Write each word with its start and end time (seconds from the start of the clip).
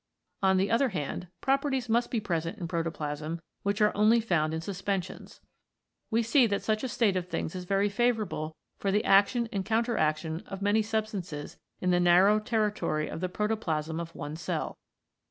On 0.41 0.57
the 0.57 0.71
other 0.71 0.89
hand, 0.89 1.27
properties 1.41 1.87
must 1.87 2.09
be 2.09 2.19
present 2.19 2.57
in 2.57 2.67
protoplasm 2.67 3.39
which 3.61 3.81
are 3.81 3.95
only 3.95 4.19
found 4.19 4.51
in 4.51 4.59
suspensions. 4.59 5.41
We 6.09 6.23
see 6.23 6.47
that 6.47 6.63
such 6.63 6.83
a 6.83 6.87
state 6.87 7.15
of 7.15 7.27
things 7.27 7.53
is 7.53 7.65
very 7.65 7.87
favourable 7.87 8.55
for 8.79 8.91
the 8.91 9.05
action 9.05 9.47
and 9.51 9.63
counteraction 9.63 10.39
of 10.47 10.59
many 10.59 10.81
sub 10.81 11.05
stances 11.05 11.57
in 11.81 11.91
the 11.91 11.99
narrow 11.99 12.39
territory 12.39 13.09
of 13.09 13.19
the 13.21 13.29
protoplasm 13.29 13.99
of 13.99 14.15
one 14.15 14.35
cell. 14.35 14.79